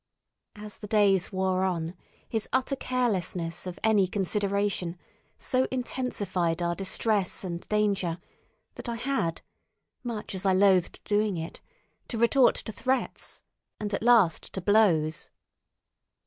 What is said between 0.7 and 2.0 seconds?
the days wore on,